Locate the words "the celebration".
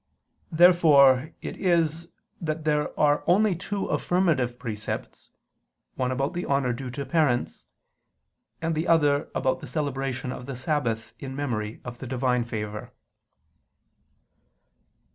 9.59-10.31